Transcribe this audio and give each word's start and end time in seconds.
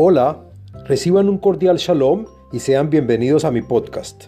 Hola, 0.00 0.44
reciban 0.84 1.28
un 1.28 1.38
cordial 1.38 1.76
shalom 1.76 2.26
y 2.52 2.60
sean 2.60 2.88
bienvenidos 2.88 3.44
a 3.44 3.50
mi 3.50 3.62
podcast. 3.62 4.26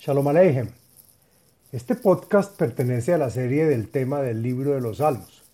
Shalom 0.00 0.26
Aleichem. 0.26 0.70
Este 1.70 1.94
podcast 1.94 2.58
pertenece 2.58 3.14
a 3.14 3.18
la 3.18 3.30
serie 3.30 3.64
del 3.66 3.90
tema 3.90 4.22
del 4.22 4.42
libro 4.42 4.72
de 4.72 4.80
los 4.80 4.96
Salmos. 4.96 5.44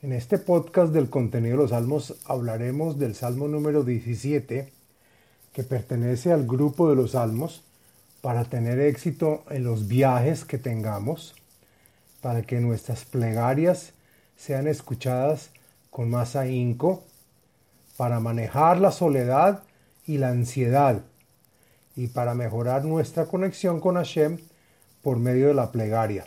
En 0.00 0.14
este 0.14 0.38
podcast 0.38 0.94
del 0.94 1.10
contenido 1.10 1.58
de 1.58 1.62
los 1.64 1.70
Salmos 1.72 2.14
hablaremos 2.24 2.98
del 2.98 3.14
Salmo 3.14 3.48
número 3.48 3.84
17, 3.84 4.72
que 5.52 5.62
pertenece 5.62 6.32
al 6.32 6.46
grupo 6.46 6.88
de 6.88 6.96
los 6.96 7.10
Salmos 7.10 7.64
para 8.22 8.46
tener 8.46 8.80
éxito 8.80 9.44
en 9.50 9.64
los 9.64 9.88
viajes 9.88 10.46
que 10.46 10.56
tengamos, 10.56 11.34
para 12.22 12.40
que 12.40 12.60
nuestras 12.60 13.04
plegarias 13.04 13.92
sean 14.38 14.66
escuchadas 14.66 15.50
con 15.94 16.10
más 16.10 16.34
ahínco 16.34 17.04
para 17.96 18.18
manejar 18.18 18.80
la 18.80 18.90
soledad 18.90 19.62
y 20.04 20.18
la 20.18 20.30
ansiedad 20.30 21.04
y 21.94 22.08
para 22.08 22.34
mejorar 22.34 22.84
nuestra 22.84 23.26
conexión 23.26 23.78
con 23.78 23.94
Hashem 23.94 24.38
por 25.04 25.20
medio 25.20 25.46
de 25.46 25.54
la 25.54 25.70
plegaria. 25.70 26.26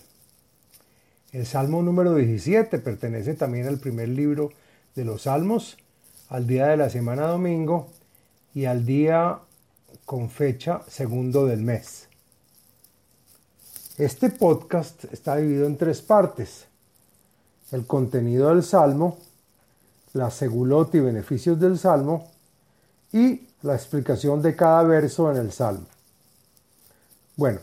El 1.34 1.46
Salmo 1.46 1.84
número 1.84 2.16
17 2.16 2.80
pertenece 2.80 3.34
también 3.34 3.68
al 3.68 3.78
primer 3.78 4.08
libro 4.08 4.54
de 4.96 5.04
los 5.04 5.24
Salmos, 5.24 5.78
al 6.30 6.48
día 6.48 6.68
de 6.68 6.78
la 6.78 6.90
semana 6.90 7.28
domingo 7.28 7.90
y 8.54 8.64
al 8.64 8.86
día 8.86 9.40
con 10.06 10.30
fecha 10.30 10.82
segundo 10.88 11.46
del 11.46 11.62
mes. 11.62 12.08
Este 13.98 14.30
podcast 14.30 15.04
está 15.12 15.36
dividido 15.36 15.68
en 15.68 15.76
tres 15.76 16.02
partes. 16.02 16.68
El 17.74 17.86
contenido 17.86 18.48
del 18.48 18.64
Salmo, 18.64 19.18
la 20.18 20.32
segulot 20.32 20.94
y 20.96 21.00
beneficios 21.00 21.60
del 21.60 21.78
Salmo 21.78 22.28
y 23.12 23.48
la 23.62 23.76
explicación 23.76 24.42
de 24.42 24.56
cada 24.56 24.84
verso 24.84 25.32
en 25.32 25.38
el 25.38 25.52
Salmo. 25.52 25.86
Bueno, 27.36 27.60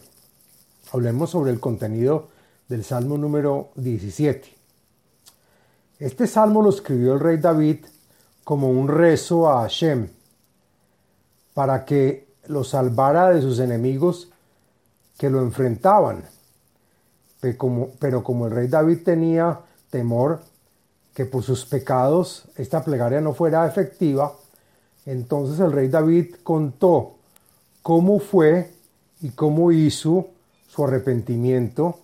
hablemos 0.93 1.31
sobre 1.31 1.51
el 1.51 1.61
contenido 1.61 2.29
del 2.69 2.85
Salmo 2.85 3.19
número 3.19 3.71
17. 3.75 4.55
Este 5.99 6.27
salmo 6.27 6.63
lo 6.63 6.71
escribió 6.71 7.15
el 7.15 7.21
rey 7.21 7.39
David 7.39 7.87
como 8.43 8.71
un 8.71 8.89
rezo 8.89 9.51
a 9.51 9.63
Hashem 9.63 10.09
para 11.55 11.85
que 11.85 12.35
lo 12.47 12.63
salvara 12.63 13.31
de 13.31 13.41
sus 13.41 13.59
enemigos 13.59 14.31
que 15.19 15.31
lo 15.31 15.41
enfrentaban. 15.41 16.25
Pero 17.41 18.23
como, 18.23 18.47
el 18.47 18.53
rey 18.53 18.69
David 18.69 18.99
tenía 19.05 19.61
temor 19.91 20.43
que 21.15 21.25
por 21.25 21.43
sus 21.43 21.65
pecados 21.65 22.45
esta 22.57 22.85
plegaria 22.85 23.21
no 23.21 23.33
fuera 23.33 23.67
efectiva, 23.67 24.35
entonces 25.07 25.61
el 25.61 25.73
rey 25.73 25.89
David 25.89 26.35
contó 26.43 27.15
cómo 27.83 28.19
fue 28.19 28.73
y 29.23 29.31
cómo 29.31 29.71
hizo 29.71 30.29
su 30.69 30.85
arrepentimiento, 30.85 32.01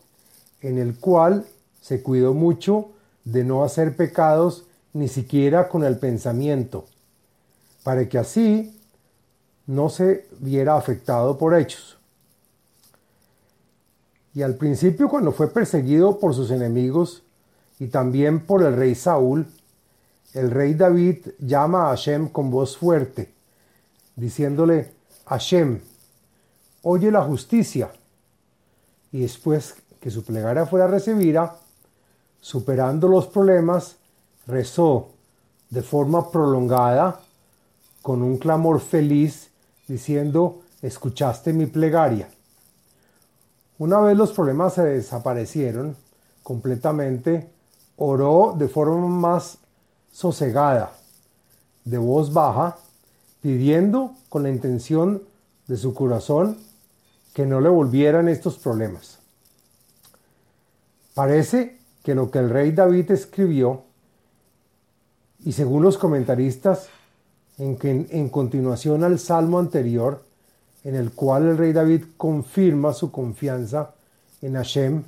en 0.61 0.79
el 0.79 0.97
cual 0.99 1.45
se 1.81 2.03
cuidó 2.03 2.35
mucho 2.35 2.91
de 3.25 3.43
no 3.43 3.65
hacer 3.65 3.97
pecados 3.97 4.65
ni 4.93 5.09
siquiera 5.09 5.69
con 5.69 5.85
el 5.85 5.99
pensamiento, 5.99 6.85
para 7.83 8.09
que 8.09 8.19
así 8.19 8.79
no 9.67 9.89
se 9.89 10.27
viera 10.39 10.77
afectado 10.77 11.37
por 11.37 11.59
hechos. 11.59 11.99
Y 14.35 14.43
al 14.43 14.55
principio 14.55 15.09
cuando 15.09 15.33
fue 15.33 15.49
perseguido 15.49 16.19
por 16.19 16.35
sus 16.35 16.51
enemigos, 16.51 17.23
y 17.81 17.89
también 17.89 18.47
por 18.47 18.63
el 18.63 18.77
rey 18.77 18.95
Saúl, 18.95 19.47
el 20.35 20.51
rey 20.51 20.75
David 20.75 21.27
llama 21.41 21.87
a 21.87 21.89
Hashem 21.89 22.29
con 22.29 22.51
voz 22.51 22.77
fuerte, 22.77 23.33
diciéndole, 24.15 24.93
Hashem, 25.27 25.81
oye 26.83 27.11
la 27.11 27.23
justicia. 27.23 27.91
Y 29.11 29.23
después 29.23 29.75
que 29.99 30.11
su 30.11 30.23
plegaria 30.23 30.67
fuera 30.67 30.87
recibida, 30.87 31.57
superando 32.41 33.09
los 33.09 33.27
problemas, 33.27 33.97
rezó 34.47 35.09
de 35.71 35.83
forma 35.83 36.31
prolongada, 36.31 37.21
con 38.03 38.23
un 38.23 38.39
clamor 38.39 38.81
feliz, 38.81 39.51
diciendo, 39.89 40.63
escuchaste 40.83 41.53
mi 41.53 41.67
plegaria. 41.67 42.29
Una 43.79 44.01
vez 44.01 44.17
los 44.17 44.33
problemas 44.33 44.75
se 44.75 44.83
desaparecieron 44.83 45.97
completamente, 46.43 47.51
oró 48.03 48.55
de 48.57 48.67
forma 48.67 49.07
más 49.09 49.59
sosegada, 50.11 50.95
de 51.85 51.99
voz 51.99 52.33
baja, 52.33 52.79
pidiendo 53.43 54.15
con 54.31 54.43
la 54.43 54.49
intención 54.49 55.23
de 55.67 55.77
su 55.77 55.93
corazón 55.93 56.57
que 57.35 57.45
no 57.45 57.61
le 57.61 57.69
volvieran 57.69 58.31
estos 58.31 58.57
problemas. 58.57 59.19
Parece 61.13 61.77
que 62.03 62.15
lo 62.15 62.31
que 62.31 62.39
el 62.39 62.49
rey 62.49 62.73
David 62.73 63.11
escribió, 63.11 63.83
y 65.45 65.53
según 65.53 65.83
los 65.83 65.99
comentaristas, 65.99 66.89
en, 67.59 67.77
que, 67.77 68.07
en 68.11 68.29
continuación 68.31 69.05
al 69.05 69.19
salmo 69.19 69.59
anterior, 69.59 70.25
en 70.85 70.95
el 70.95 71.13
cual 71.13 71.49
el 71.49 71.59
rey 71.59 71.75
David 71.75 72.05
confirma 72.17 72.95
su 72.95 73.11
confianza 73.11 73.91
en 74.41 74.55
Hashem 74.55 75.03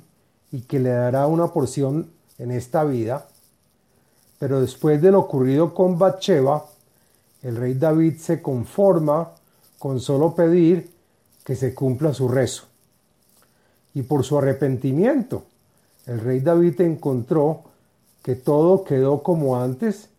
y 0.51 0.61
que 0.61 0.79
le 0.79 0.89
dará 0.89 1.25
una 1.25 1.47
porción 1.47 2.11
en 2.43 2.51
esta 2.51 2.83
vida, 2.83 3.25
pero 4.37 4.59
después 4.59 5.01
de 5.01 5.11
lo 5.11 5.19
ocurrido 5.19 5.73
con 5.73 5.97
Bathsheba, 5.97 6.65
el 7.41 7.55
rey 7.55 7.73
David 7.75 8.17
se 8.17 8.41
conforma 8.41 9.31
con 9.79 10.01
solo 10.01 10.35
pedir 10.35 10.91
que 11.45 11.55
se 11.55 11.73
cumpla 11.73 12.13
su 12.13 12.27
rezo. 12.27 12.65
Y 13.93 14.01
por 14.01 14.25
su 14.25 14.37
arrepentimiento, 14.37 15.45
el 16.05 16.19
rey 16.19 16.41
David 16.41 16.81
encontró 16.81 17.63
que 18.21 18.35
todo 18.35 18.83
quedó 18.83 19.23
como 19.23 19.61
antes 19.61 20.09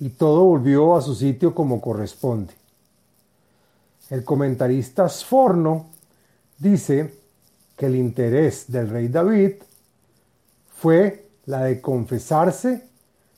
y 0.00 0.08
todo 0.08 0.44
volvió 0.44 0.96
a 0.96 1.02
su 1.02 1.14
sitio 1.14 1.54
como 1.54 1.82
corresponde. 1.82 2.54
El 4.08 4.24
comentarista 4.24 5.06
Sforno 5.06 5.86
dice 6.56 7.14
que 7.76 7.86
el 7.86 7.96
interés 7.96 8.72
del 8.72 8.88
rey 8.88 9.08
David 9.08 9.52
fue 10.82 11.21
la 11.46 11.64
de 11.64 11.80
confesarse 11.80 12.86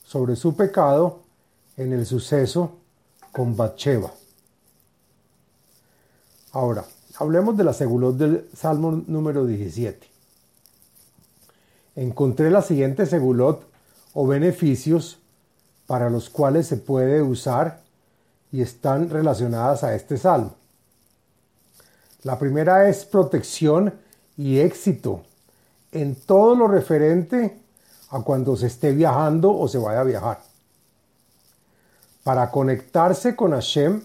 sobre 0.03 0.35
su 0.35 0.55
pecado 0.55 1.21
en 1.77 1.93
el 1.93 2.05
suceso 2.05 2.77
con 3.31 3.55
Bathsheba. 3.55 4.11
Ahora, 6.51 6.85
hablemos 7.17 7.57
de 7.57 7.63
la 7.63 7.73
segulot 7.73 8.15
del 8.15 8.49
Salmo 8.55 9.03
número 9.07 9.45
17. 9.45 10.07
Encontré 11.97 12.49
la 12.51 12.61
siguiente 12.61 13.05
segulot 13.05 13.65
o 14.13 14.27
beneficios 14.27 15.19
para 15.87 16.09
los 16.09 16.29
cuales 16.29 16.67
se 16.67 16.77
puede 16.77 17.21
usar 17.21 17.81
y 18.51 18.61
están 18.61 19.09
relacionadas 19.09 19.83
a 19.83 19.95
este 19.95 20.17
salmo. 20.17 20.55
La 22.23 22.39
primera 22.39 22.89
es 22.89 23.05
protección 23.05 23.93
y 24.37 24.59
éxito 24.59 25.23
en 25.91 26.15
todo 26.15 26.55
lo 26.55 26.67
referente 26.67 27.59
a 28.15 28.21
cuando 28.21 28.55
se 28.55 28.67
esté 28.67 28.93
viajando 28.93 29.53
o 29.53 29.67
se 29.67 29.77
vaya 29.77 29.99
a 29.99 30.05
viajar. 30.05 30.39
Para 32.23 32.49
conectarse 32.49 33.35
con 33.35 33.51
Hashem 33.51 34.01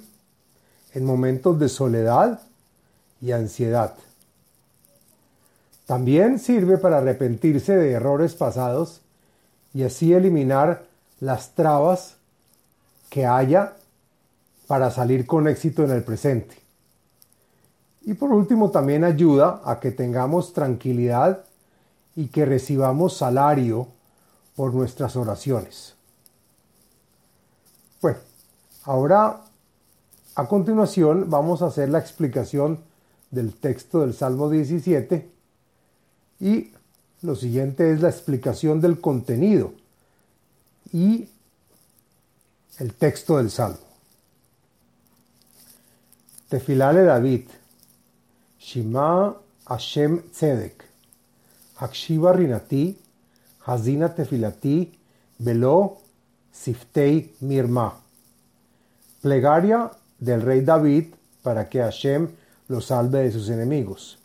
en 0.95 1.05
momentos 1.05 1.61
de 1.61 1.69
soledad 1.69 2.41
y 3.21 3.31
ansiedad. 3.31 3.95
También 5.87 6.41
sirve 6.41 6.77
para 6.79 6.99
arrepentirse 6.99 7.77
de 7.77 7.93
errores 7.93 8.35
pasados 8.35 9.01
y 9.73 9.85
así 9.85 10.13
eliminar 10.13 10.87
las 11.21 11.55
trabas 11.55 12.17
que 13.11 13.27
haya 13.27 13.75
para 14.67 14.91
salir 14.91 15.25
con 15.25 15.47
éxito 15.47 15.85
en 15.85 15.93
el 15.93 16.03
presente. 16.03 16.57
Y 18.03 18.15
por 18.15 18.33
último 18.33 18.73
también 18.73 19.05
ayuda 19.05 19.61
a 19.65 19.79
que 19.79 19.93
tengamos 19.93 20.53
tranquilidad 20.53 21.45
y 22.17 22.27
que 22.27 22.45
recibamos 22.45 23.17
salario 23.17 23.87
por 24.61 24.75
nuestras 24.75 25.17
oraciones. 25.17 25.95
Bueno, 28.03 28.19
ahora 28.85 29.41
a 30.35 30.49
continuación 30.49 31.31
vamos 31.31 31.63
a 31.63 31.69
hacer 31.69 31.89
la 31.89 31.99
explicación 31.99 32.81
del 33.31 33.55
texto 33.55 34.01
del 34.01 34.13
Salmo 34.13 34.51
17 34.51 35.31
y 36.41 36.75
lo 37.23 37.37
siguiente 37.37 37.91
es 37.91 38.03
la 38.03 38.11
explicación 38.11 38.83
del 38.83 39.01
contenido 39.01 39.73
y 40.93 41.31
el 42.81 42.93
texto 42.93 43.39
del 43.39 43.51
Salmo. 43.51 43.79
Tefilale 46.51 47.05
David, 47.05 47.49
Shima 48.59 49.35
Hashem 49.65 50.21
Tzedek, 50.33 50.85
Hakshiva 51.79 52.35
Rinati, 52.35 52.99
Hazina 53.65 54.15
Tefilati, 54.15 54.99
Velo 55.39 55.99
Siftei 56.51 57.35
Mirma. 57.41 57.95
Plegaria 59.21 59.91
del 60.19 60.43
rey 60.43 60.63
David 60.63 61.15
para 61.43 61.69
que 61.69 61.81
Hashem 61.81 62.29
lo 62.69 62.81
salve 62.81 63.21
de 63.25 63.33
sus 63.33 63.51
enemigos. 63.51 64.19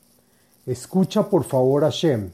Escucha 0.66 1.30
por 1.30 1.44
favor 1.44 1.84
Hashem 1.84 2.32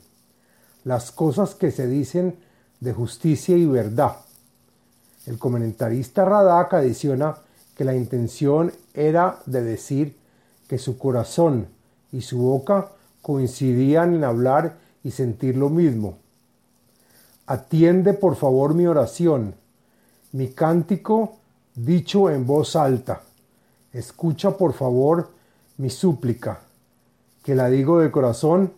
las 0.84 1.12
cosas 1.12 1.56
que 1.56 1.72
se 1.72 1.88
dicen 1.88 2.36
de 2.80 2.94
justicia 2.94 3.58
y 3.58 3.66
verdad. 3.66 4.18
El 5.26 5.38
comentarista 5.38 6.26
Radak 6.26 6.74
adiciona 6.74 7.36
que 7.76 7.84
la 7.84 7.96
intención 7.96 8.72
era 8.94 9.40
de 9.46 9.64
decir 9.64 10.18
que 10.68 10.78
su 10.78 10.98
corazón 10.98 11.68
y 12.12 12.22
su 12.22 12.40
boca 12.40 12.92
coincidían 13.22 14.16
en 14.16 14.24
hablar 14.24 14.78
y 15.04 15.12
sentir 15.12 15.58
lo 15.58 15.70
mismo. 15.70 16.18
Atiende 17.46 18.14
por 18.14 18.36
favor 18.36 18.74
mi 18.74 18.88
oración, 18.88 19.56
mi 20.32 20.50
cántico 20.50 21.38
dicho 21.76 22.30
en 22.30 22.46
voz 22.46 22.76
alta. 22.76 23.24
Escucha 23.94 24.58
por 24.58 24.74
favor 24.74 25.32
mi 25.78 25.90
súplica, 25.90 26.62
que 27.44 27.56
la 27.56 27.70
digo 27.70 28.00
de 28.00 28.12
corazón 28.12 28.74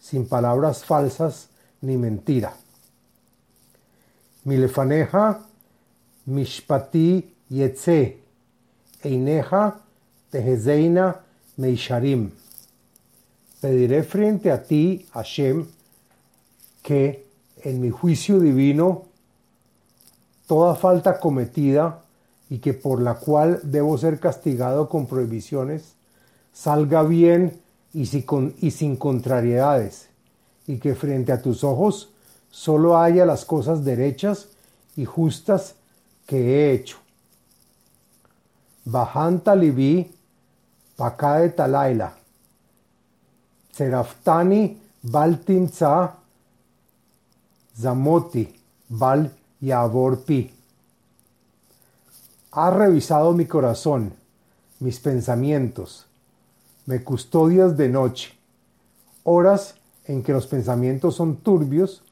sin 0.00 0.26
palabras 0.26 0.84
falsas 0.84 1.48
ni 1.80 1.96
mentira. 1.96 2.54
Milefaneja 4.44 5.40
mishpati 6.26 7.34
yetze, 7.48 8.18
eineja 9.02 9.80
tehezeina 10.30 11.20
meisharim. 11.56 12.30
Pediré 13.60 14.02
frente 14.02 14.50
a 14.52 14.62
ti, 14.62 15.06
Hashem, 15.12 15.66
que 16.82 17.25
en 17.66 17.80
mi 17.80 17.90
juicio 17.90 18.38
divino 18.38 19.06
toda 20.46 20.76
falta 20.76 21.18
cometida 21.18 22.02
y 22.48 22.58
que 22.58 22.74
por 22.74 23.02
la 23.02 23.14
cual 23.14 23.58
debo 23.64 23.98
ser 23.98 24.20
castigado 24.20 24.88
con 24.88 25.06
prohibiciones, 25.06 25.94
salga 26.52 27.02
bien 27.02 27.60
y 27.92 28.06
sin, 28.06 28.96
contrariedades, 28.96 30.08
y 30.68 30.78
que 30.78 30.94
frente 30.94 31.32
a 31.32 31.42
tus 31.42 31.64
ojos 31.64 32.10
solo 32.50 32.98
haya 32.98 33.26
las 33.26 33.44
cosas 33.44 33.84
derechas 33.84 34.48
y 34.96 35.04
justas 35.04 35.74
que 36.24 36.38
he 36.38 36.72
hecho. 36.72 36.98
Bajanta 38.84 39.56
libi 39.56 40.08
pakade 40.96 41.48
talaila, 41.50 42.14
seraftani 43.72 44.78
baltimza 45.02 46.14
zamoti 47.78 48.48
bal 48.88 49.30
yavorpi. 49.60 50.50
Has 52.52 52.74
revisado 52.74 53.32
mi 53.32 53.46
corazón, 53.46 54.14
mis 54.80 54.98
pensamientos, 55.00 56.06
me 56.86 57.02
custodias 57.02 57.76
de 57.76 57.88
noche, 57.88 58.32
horas 59.24 59.74
en 60.06 60.22
que 60.22 60.32
los 60.32 60.46
pensamientos 60.46 61.16
son 61.16 61.36
turbios, 61.36 62.02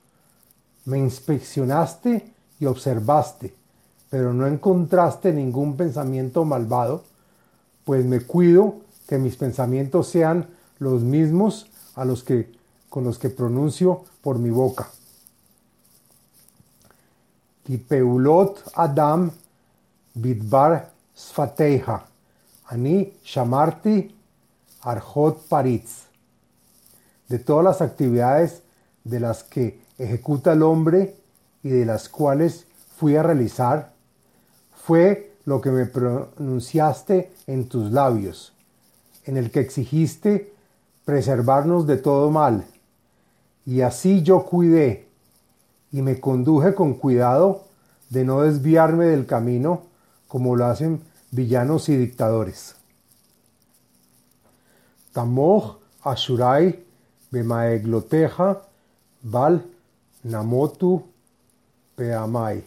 me 0.84 0.98
inspeccionaste 0.98 2.30
y 2.60 2.66
observaste, 2.66 3.54
pero 4.10 4.34
no 4.34 4.46
encontraste 4.46 5.32
ningún 5.32 5.76
pensamiento 5.76 6.44
malvado, 6.44 7.04
pues 7.84 8.04
me 8.04 8.20
cuido 8.20 8.76
que 9.06 9.18
mis 9.18 9.36
pensamientos 9.36 10.08
sean 10.08 10.48
los 10.78 11.02
mismos 11.02 11.66
a 11.94 12.04
los 12.04 12.22
que 12.22 12.52
con 12.88 13.04
los 13.04 13.18
que 13.18 13.28
pronuncio 13.28 14.04
por 14.22 14.38
mi 14.38 14.50
boca. 14.50 14.88
Kipeulot 17.64 18.72
Adam 18.74 19.30
Bidbar 20.14 20.90
Sfateja, 21.16 22.04
Ani 22.68 23.12
Shamarti 23.24 24.14
Arjot 24.82 25.48
Paritz. 25.48 26.04
De 27.28 27.38
todas 27.38 27.64
las 27.64 27.80
actividades 27.80 28.62
de 29.02 29.18
las 29.20 29.44
que 29.44 29.80
ejecuta 29.98 30.52
el 30.52 30.62
hombre 30.62 31.16
y 31.62 31.70
de 31.70 31.86
las 31.86 32.08
cuales 32.08 32.66
fui 32.96 33.16
a 33.16 33.22
realizar, 33.22 33.92
fue 34.74 35.32
lo 35.46 35.60
que 35.60 35.70
me 35.70 35.86
pronunciaste 35.86 37.32
en 37.46 37.68
tus 37.68 37.90
labios, 37.90 38.52
en 39.24 39.38
el 39.38 39.50
que 39.50 39.60
exigiste 39.60 40.52
preservarnos 41.06 41.86
de 41.86 41.96
todo 41.96 42.30
mal. 42.30 42.66
Y 43.64 43.80
así 43.80 44.22
yo 44.22 44.44
cuidé 44.44 45.03
y 45.94 46.02
me 46.02 46.18
conduje 46.18 46.74
con 46.74 46.94
cuidado 46.94 47.66
de 48.10 48.24
no 48.24 48.42
desviarme 48.42 49.04
del 49.04 49.26
camino 49.26 49.84
como 50.26 50.56
lo 50.56 50.66
hacen 50.66 51.00
villanos 51.30 51.88
y 51.88 51.96
dictadores. 51.96 52.74
Tamoch 55.12 55.76
Ashurai 56.02 56.84
Bemaegloteja 57.30 58.62
Bal 59.22 59.64
Namotu 60.24 61.04
Peamai. 61.94 62.64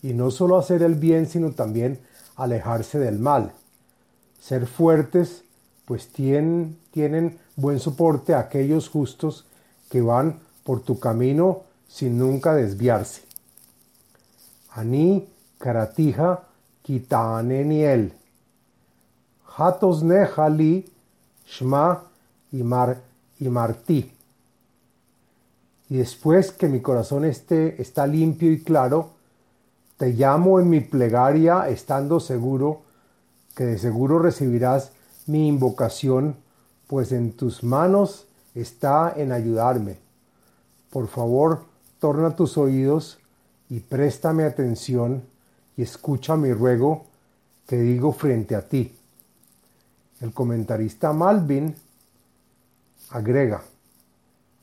Y 0.00 0.14
no 0.14 0.30
solo 0.30 0.56
hacer 0.56 0.84
el 0.84 0.94
bien, 0.94 1.26
sino 1.26 1.50
también 1.50 1.98
alejarse 2.36 3.00
del 3.00 3.18
mal. 3.18 3.50
Ser 4.38 4.68
fuertes, 4.68 5.42
pues 5.84 6.06
tienen, 6.06 6.78
tienen 6.92 7.40
buen 7.56 7.80
soporte 7.80 8.36
aquellos 8.36 8.88
justos 8.88 9.46
que 9.88 10.00
van 10.00 10.38
por 10.62 10.82
tu 10.82 11.00
camino 11.00 11.64
sin 11.90 12.18
nunca 12.18 12.54
desviarse. 12.54 13.22
Ani 14.70 15.28
Karatija 15.58 16.42
Kitaneniel. 16.82 18.12
Hatos 19.56 20.02
Nehali, 20.02 20.90
Shma 21.46 22.02
y, 22.52 22.62
Mar, 22.62 23.00
y 23.38 23.48
Martí. 23.48 24.12
Y 25.88 25.96
después 25.96 26.52
que 26.52 26.68
mi 26.68 26.80
corazón 26.80 27.24
esté, 27.24 27.82
está 27.82 28.06
limpio 28.06 28.52
y 28.52 28.62
claro, 28.62 29.10
te 29.96 30.12
llamo 30.12 30.60
en 30.60 30.70
mi 30.70 30.80
plegaria 30.80 31.68
estando 31.68 32.20
seguro 32.20 32.82
que 33.56 33.64
de 33.64 33.78
seguro 33.78 34.20
recibirás 34.20 34.92
mi 35.26 35.48
invocación, 35.48 36.36
pues 36.86 37.10
en 37.12 37.32
tus 37.32 37.64
manos 37.64 38.26
está 38.54 39.12
en 39.16 39.32
ayudarme. 39.32 39.98
Por 40.90 41.08
favor, 41.08 41.69
torna 42.00 42.34
tus 42.34 42.58
oídos 42.58 43.18
y 43.68 43.78
préstame 43.80 44.44
atención 44.44 45.22
y 45.76 45.82
escucha 45.82 46.34
mi 46.36 46.52
ruego 46.52 47.04
que 47.66 47.76
digo 47.76 48.12
frente 48.12 48.56
a 48.56 48.66
ti. 48.66 48.92
El 50.20 50.32
comentarista 50.32 51.12
Malvin 51.12 51.74
agrega, 53.10 53.62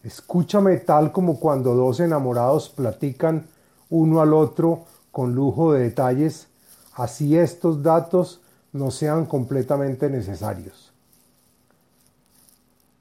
escúchame 0.04 0.78
tal 0.78 1.12
como 1.12 1.40
cuando 1.40 1.74
dos 1.74 2.00
enamorados 2.00 2.70
platican 2.70 3.48
uno 3.90 4.20
al 4.20 4.34
otro 4.34 4.86
con 5.12 5.34
lujo 5.34 5.74
de 5.74 5.84
detalles, 5.84 6.48
así 6.96 7.38
estos 7.38 7.82
datos 7.82 8.42
no 8.74 8.92
sean 8.92 9.26
completamente 9.26 10.10
necesarios. 10.10 10.92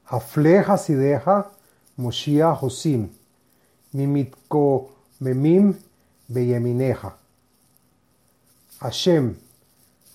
Afleja 0.05 0.77
si 0.77 0.93
deja 0.93 1.51
Moshia 1.97 2.55
Josim, 2.55 3.09
Mimitko 3.97 4.91
Memim 5.21 5.73
Beyemineja. 6.27 7.15
Hashem, 8.79 9.35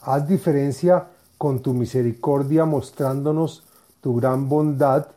haz 0.03 0.29
diferencia 0.29 1.09
con 1.37 1.63
tu 1.63 1.75
misericordia 1.75 2.65
mostrándonos 2.65 3.65
tu 4.01 4.15
gran 4.15 4.49
bondad 4.49 5.09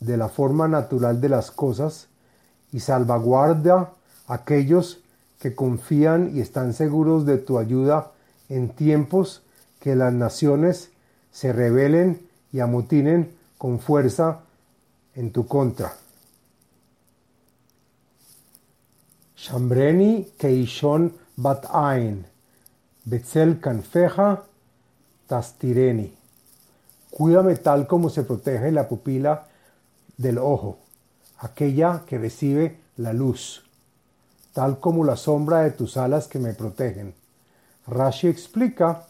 de 0.00 0.16
la 0.16 0.28
forma 0.28 0.66
natural 0.66 1.20
de 1.20 1.28
las 1.28 1.52
cosas 1.52 2.08
y 2.72 2.80
salvaguarda 2.80 3.92
a 4.26 4.34
aquellos 4.34 4.98
que 5.38 5.54
confían 5.54 6.32
y 6.34 6.40
están 6.40 6.72
seguros 6.74 7.24
de 7.26 7.38
tu 7.38 7.58
ayuda 7.58 8.10
en 8.48 8.70
tiempos 8.70 9.42
que 9.78 9.94
las 9.94 10.12
naciones 10.12 10.90
se 11.30 11.52
rebelen 11.52 12.20
y 12.52 12.58
amotinen 12.58 13.32
con 13.56 13.78
fuerza 13.78 14.40
en 15.14 15.30
tu 15.30 15.46
contra. 15.46 15.92
Shambreni 19.40 20.26
Keishon 20.38 21.10
Bat 21.38 21.64
Ain 21.72 22.26
Betzel 23.08 23.58
canfeja 23.58 24.42
tastireni. 25.26 26.12
Cuídame 27.10 27.56
tal 27.56 27.86
como 27.86 28.10
se 28.10 28.22
protege 28.24 28.70
la 28.70 28.86
pupila 28.86 29.46
del 30.18 30.36
ojo, 30.36 30.76
aquella 31.38 32.02
que 32.06 32.18
recibe 32.18 32.80
la 32.98 33.14
luz, 33.14 33.64
tal 34.52 34.78
como 34.78 35.04
la 35.04 35.16
sombra 35.16 35.62
de 35.62 35.70
tus 35.70 35.96
alas 35.96 36.28
que 36.28 36.38
me 36.38 36.52
protegen. 36.52 37.14
Rashi 37.86 38.28
explica 38.28 39.06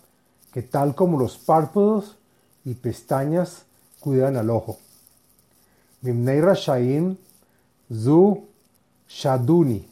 que 0.52 0.62
tal 0.62 0.94
como 0.94 1.18
los 1.18 1.38
párpados 1.38 2.16
y 2.64 2.74
pestañas 2.74 3.64
cuidan 3.98 4.36
al 4.36 4.50
ojo. 4.50 4.78
Mimnei 6.02 6.40
Rashaim 6.40 7.16
Zu 7.92 8.46
Shaduni 9.08 9.90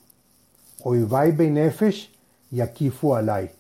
Oivai 0.89 1.33
Benefesh 1.33 2.11
y 2.51 2.63
aquí 2.63 2.89
Fualay. 2.89 3.51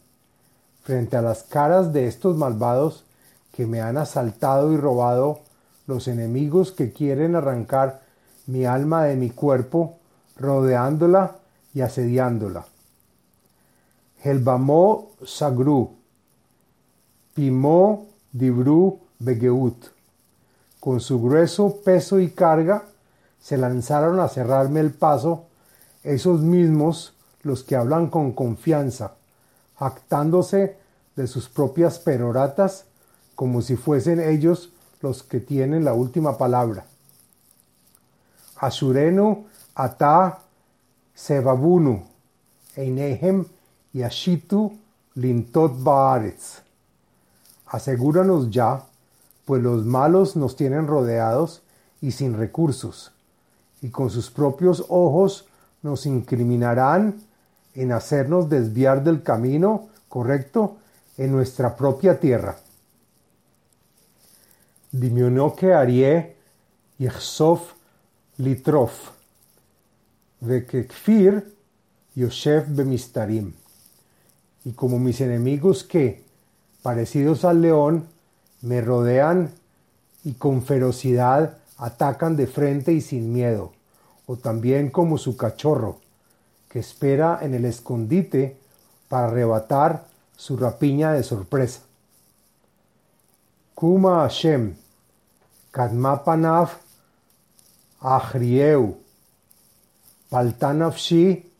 Frente 0.82 1.14
a 1.14 1.20
las 1.20 1.42
caras 1.42 1.92
de 1.92 2.06
estos 2.06 2.38
malvados 2.38 3.04
que 3.52 3.66
me 3.66 3.82
han 3.82 3.98
asaltado 3.98 4.72
y 4.72 4.78
robado, 4.78 5.40
los 5.86 6.08
enemigos 6.08 6.72
que 6.72 6.90
quieren 6.90 7.36
arrancar 7.36 8.00
mi 8.46 8.64
alma 8.64 9.04
de 9.04 9.16
mi 9.16 9.28
cuerpo, 9.28 9.98
rodeándola 10.36 11.36
y 11.74 11.82
asediándola. 11.82 12.64
Helbamó 14.22 15.10
Sagru, 15.22 15.96
Pimó 17.34 18.06
Dibru 18.32 19.00
Begeut. 19.18 19.84
Con 20.80 21.00
su 21.00 21.20
grueso 21.20 21.82
peso 21.84 22.20
y 22.20 22.30
carga, 22.30 22.84
se 23.38 23.58
lanzaron 23.58 24.18
a 24.18 24.28
cerrarme 24.28 24.80
el 24.80 24.92
paso 24.92 25.44
esos 26.02 26.40
mismos 26.40 27.12
los 27.42 27.62
que 27.62 27.76
hablan 27.76 28.08
con 28.08 28.32
confianza, 28.32 29.14
jactándose 29.78 30.76
de 31.16 31.26
sus 31.26 31.48
propias 31.48 31.98
peroratas 31.98 32.84
como 33.34 33.62
si 33.62 33.76
fuesen 33.76 34.20
ellos 34.20 34.70
los 35.00 35.22
que 35.22 35.40
tienen 35.40 35.84
la 35.84 35.94
última 35.94 36.36
palabra. 36.36 36.84
Ashurenu 38.56 39.46
ata 39.74 40.40
sebabunu 41.14 42.02
einehem 42.76 43.44
yashitu 43.92 44.76
lintot 45.14 45.72
baaretz. 45.82 46.62
Asegúranos 47.66 48.50
ya, 48.50 48.82
pues 49.44 49.62
los 49.62 49.84
malos 49.84 50.36
nos 50.36 50.56
tienen 50.56 50.86
rodeados 50.86 51.62
y 52.00 52.12
sin 52.12 52.36
recursos, 52.36 53.12
y 53.82 53.90
con 53.90 54.10
sus 54.10 54.30
propios 54.30 54.84
ojos 54.88 55.46
nos 55.82 56.06
incriminarán 56.06 57.20
en 57.78 57.92
hacernos 57.92 58.48
desviar 58.48 59.04
del 59.04 59.22
camino 59.22 59.88
correcto 60.08 60.78
en 61.16 61.30
nuestra 61.30 61.76
propia 61.76 62.18
tierra. 62.18 62.56
que 65.56 65.72
arie 65.72 66.36
yechsof 66.98 67.72
litrof, 68.38 69.10
vekekfir 70.40 71.54
yoshev 72.16 72.66
bemistarim. 72.68 73.52
Y 74.64 74.72
como 74.72 74.98
mis 74.98 75.20
enemigos 75.20 75.84
que, 75.84 76.24
parecidos 76.82 77.44
al 77.44 77.62
león, 77.62 78.08
me 78.62 78.80
rodean 78.80 79.52
y 80.24 80.32
con 80.32 80.62
ferocidad 80.62 81.58
atacan 81.76 82.36
de 82.36 82.48
frente 82.48 82.92
y 82.92 83.00
sin 83.00 83.32
miedo, 83.32 83.72
o 84.26 84.36
también 84.36 84.90
como 84.90 85.16
su 85.16 85.36
cachorro, 85.36 86.00
que 86.68 86.80
espera 86.80 87.38
en 87.42 87.54
el 87.54 87.64
escondite 87.64 88.58
para 89.08 89.28
arrebatar 89.28 90.06
su 90.36 90.56
rapiña 90.56 91.12
de 91.12 91.22
sorpresa. 91.22 91.80
Kuma 93.74 94.22
Hashem, 94.22 94.74
Kadmapanav 95.70 96.70
Ahrieu, 98.00 98.96
Paltanavshi, 100.30 101.50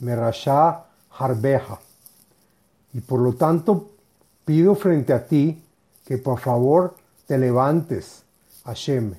Merasha 0.00 0.84
Harbeja. 1.18 1.78
Y 2.92 3.00
por 3.00 3.20
lo 3.20 3.34
tanto 3.34 3.90
pido 4.44 4.74
frente 4.74 5.12
a 5.12 5.26
ti 5.26 5.62
que 6.04 6.18
por 6.18 6.40
favor 6.40 6.96
te 7.26 7.38
levantes, 7.38 8.22
Hashem, 8.64 9.14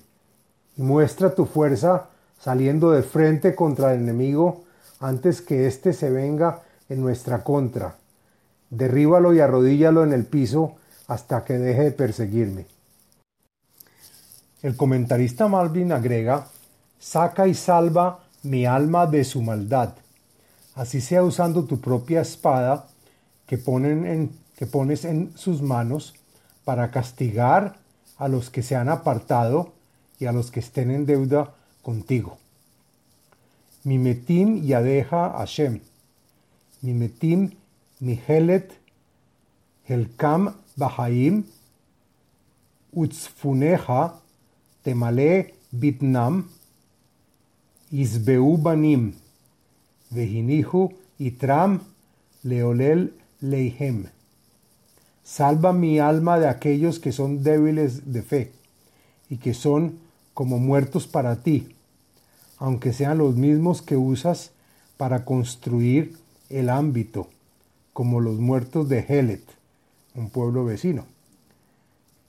y 0.77 0.81
muestra 0.81 1.33
tu 1.33 1.45
fuerza 1.45 2.09
saliendo 2.39 2.91
de 2.91 3.01
frente 3.01 3.55
contra 3.55 3.93
el 3.93 4.01
enemigo 4.01 4.64
antes 4.99 5.41
que 5.41 5.67
éste 5.67 5.93
se 5.93 6.09
venga 6.09 6.61
en 6.89 7.01
nuestra 7.01 7.43
contra. 7.43 7.95
Derríbalo 8.69 9.33
y 9.33 9.39
arrodíllalo 9.39 10.03
en 10.03 10.13
el 10.13 10.25
piso 10.25 10.75
hasta 11.07 11.43
que 11.43 11.57
deje 11.57 11.83
de 11.83 11.91
perseguirme. 11.91 12.65
El 14.61 14.75
comentarista 14.75 15.47
Malvin 15.47 15.91
agrega, 15.91 16.47
saca 16.99 17.47
y 17.47 17.53
salva 17.53 18.23
mi 18.43 18.65
alma 18.65 19.05
de 19.05 19.23
su 19.23 19.41
maldad, 19.41 19.93
así 20.75 21.01
sea 21.01 21.23
usando 21.23 21.65
tu 21.65 21.79
propia 21.79 22.21
espada 22.21 22.87
que, 23.45 23.57
ponen 23.57 24.05
en, 24.05 24.31
que 24.55 24.65
pones 24.65 25.05
en 25.05 25.31
sus 25.37 25.61
manos 25.61 26.15
para 26.63 26.89
castigar 26.89 27.75
a 28.17 28.27
los 28.27 28.49
que 28.49 28.63
se 28.63 28.75
han 28.75 28.89
apartado 28.89 29.73
y 30.19 30.25
a 30.25 30.31
los 30.31 30.51
que 30.51 30.61
estén 30.61 30.89
en 30.91 31.05
deuda 31.05 31.53
contigo. 31.81 32.37
Mimetim 33.85 34.63
Yadeja 34.63 35.37
Hashem. 35.37 35.79
Mimetim 36.83 37.51
Mihelet 38.01 38.71
Helkam 39.87 40.55
Bahaim 40.75 41.43
Utzfuneja 42.95 44.13
Temale 44.83 45.53
Bitnam 45.71 46.45
Isbeu 47.93 48.57
Banim 48.57 49.13
Vehinihu 50.11 50.91
Itram 51.19 51.79
Leolel 52.43 53.11
Leihem. 53.43 54.07
Salva 55.23 55.73
mi 55.73 55.99
alma 55.99 56.39
de 56.39 56.47
aquellos 56.47 56.99
que 56.99 57.11
son 57.11 57.43
débiles 57.43 58.11
de 58.11 58.23
fe 58.23 58.51
y 59.29 59.37
que 59.37 59.53
son 59.53 59.99
como 60.33 60.57
muertos 60.57 61.05
para 61.05 61.35
ti 61.43 61.74
aunque 62.57 62.93
sean 62.93 63.17
los 63.17 63.35
mismos 63.35 63.81
que 63.81 63.97
usas 63.97 64.51
para 64.97 65.25
construir 65.25 66.17
el 66.49 66.69
ámbito, 66.69 67.27
como 67.93 68.19
los 68.19 68.39
muertos 68.39 68.89
de 68.89 69.05
Helet, 69.07 69.43
un 70.15 70.29
pueblo 70.29 70.65
vecino. 70.65 71.05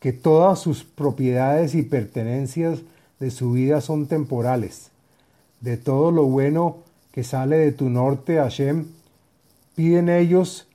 Que 0.00 0.12
todas 0.12 0.58
sus 0.58 0.84
propiedades 0.84 1.74
y 1.74 1.82
pertenencias 1.82 2.80
de 3.20 3.30
su 3.30 3.52
vida 3.52 3.80
son 3.80 4.06
temporales. 4.06 4.90
De 5.60 5.76
todo 5.76 6.10
lo 6.10 6.24
bueno 6.24 6.78
que 7.12 7.24
sale 7.24 7.56
de 7.56 7.72
tu 7.72 7.88
norte, 7.88 8.36
Hashem, 8.36 8.86
piden 9.74 10.08
ellos 10.08 10.66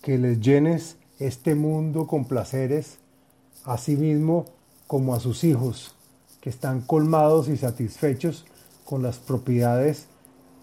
que 0.00 0.18
les 0.18 0.40
llenes 0.40 0.96
este 1.18 1.54
mundo 1.54 2.06
con 2.06 2.24
placeres, 2.24 2.98
mismo 3.86 4.46
como 4.86 5.14
a 5.14 5.20
sus 5.20 5.44
hijos, 5.44 5.94
que 6.40 6.50
están 6.50 6.80
colmados 6.80 7.48
y 7.48 7.56
satisfechos 7.56 8.44
con 8.92 9.02
las 9.02 9.16
propiedades 9.16 10.04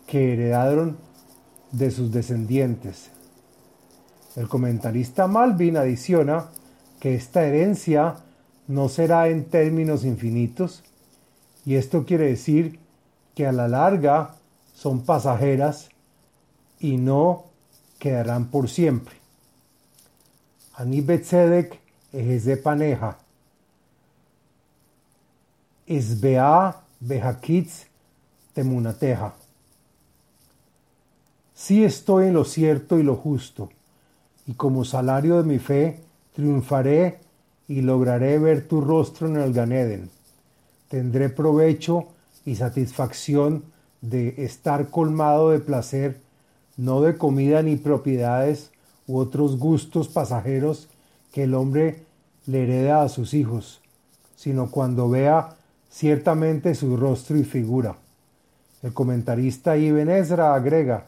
que 0.05 0.33
heredaron 0.33 0.97
de 1.71 1.89
sus 1.89 2.11
descendientes. 2.11 3.09
El 4.35 4.47
comentarista 4.47 5.25
Malvin 5.25 5.77
adiciona 5.77 6.45
que 6.99 7.15
esta 7.15 7.43
herencia 7.43 8.17
no 8.67 8.87
será 8.87 9.29
en 9.29 9.45
términos 9.45 10.05
infinitos, 10.05 10.83
y 11.65 11.73
esto 11.73 12.05
quiere 12.05 12.27
decir 12.27 12.77
que 13.33 13.47
a 13.47 13.51
la 13.51 13.67
larga 13.67 14.35
son 14.75 15.01
pasajeras 15.05 15.89
y 16.79 16.97
no 16.97 17.45
quedarán 17.97 18.51
por 18.51 18.69
siempre. 18.69 19.15
Ani 20.75 21.01
Betzedek 21.01 21.79
paneja. 22.61 23.17
Esbea 25.87 26.83
behakitz 26.99 27.88
temunateja. 28.59 29.35
Sí 31.55 31.85
estoy 31.85 32.27
en 32.27 32.33
lo 32.33 32.43
cierto 32.43 32.99
y 32.99 33.03
lo 33.03 33.15
justo, 33.15 33.69
y 34.45 34.55
como 34.55 34.83
salario 34.83 35.37
de 35.37 35.47
mi 35.47 35.59
fe 35.59 36.01
triunfaré 36.35 37.19
y 37.69 37.79
lograré 37.79 38.37
ver 38.37 38.67
tu 38.67 38.81
rostro 38.81 39.29
en 39.29 39.37
el 39.37 39.53
Ganeden. 39.53 40.09
Tendré 40.89 41.29
provecho 41.29 42.07
y 42.45 42.57
satisfacción 42.57 43.63
de 44.01 44.43
estar 44.43 44.89
colmado 44.89 45.51
de 45.51 45.59
placer, 45.59 46.19
no 46.75 46.99
de 46.99 47.15
comida 47.17 47.61
ni 47.61 47.77
propiedades 47.77 48.71
u 49.07 49.19
otros 49.19 49.57
gustos 49.57 50.09
pasajeros 50.09 50.89
que 51.31 51.43
el 51.43 51.53
hombre 51.53 52.03
le 52.45 52.63
hereda 52.63 53.03
a 53.03 53.09
sus 53.09 53.33
hijos, 53.33 53.79
sino 54.35 54.69
cuando 54.69 55.09
vea 55.09 55.55
ciertamente 55.89 56.75
su 56.75 56.97
rostro 56.97 57.37
y 57.37 57.45
figura. 57.45 57.95
El 58.81 58.93
comentarista 58.93 59.75
Ibn 59.75 60.09
Ezra 60.09 60.55
agrega 60.55 61.05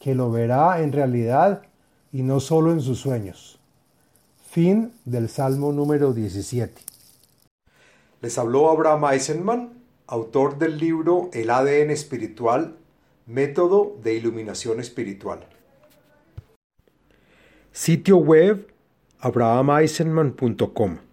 que 0.00 0.14
lo 0.14 0.30
verá 0.30 0.82
en 0.82 0.92
realidad 0.92 1.62
y 2.12 2.22
no 2.22 2.40
solo 2.40 2.72
en 2.72 2.80
sus 2.80 2.98
sueños. 2.98 3.58
Fin 4.50 4.92
del 5.04 5.28
Salmo 5.28 5.72
número 5.72 6.12
17. 6.12 6.82
Les 8.22 8.38
habló 8.38 8.70
Abraham 8.70 9.04
Eisenman, 9.12 9.72
autor 10.06 10.58
del 10.58 10.78
libro 10.78 11.30
El 11.32 11.50
ADN 11.50 11.90
espiritual, 11.90 12.76
método 13.26 13.96
de 14.02 14.14
iluminación 14.14 14.80
espiritual. 14.80 15.46
Sitio 17.72 18.16
web 18.16 18.66
abrahameisenman.com 19.20 21.05